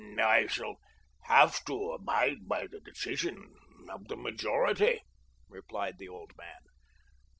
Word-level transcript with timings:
"I 0.17 0.47
shall 0.47 0.77
have 1.25 1.63
to 1.65 1.91
abide 1.91 2.47
by 2.47 2.65
the 2.65 2.79
decision 2.79 3.53
of 3.87 4.07
the 4.07 4.15
majority," 4.15 5.03
replied 5.47 5.99
the 5.99 6.09
old 6.09 6.35
man. 6.35 6.61